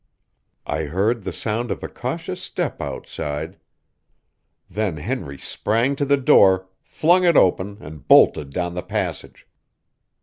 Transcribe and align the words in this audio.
I 0.65 0.85
heard 0.85 1.21
the 1.21 1.31
sound 1.31 1.69
of 1.69 1.83
a 1.83 1.87
cautious 1.87 2.41
step 2.41 2.81
outside. 2.81 3.59
Then 4.67 4.97
Henry 4.97 5.37
sprang 5.37 5.95
to 5.97 6.05
the 6.05 6.17
door, 6.17 6.65
flung 6.81 7.23
it 7.23 7.37
open, 7.37 7.77
and 7.81 8.07
bolted 8.07 8.49
down 8.49 8.73
the 8.73 8.81
passage. 8.81 9.45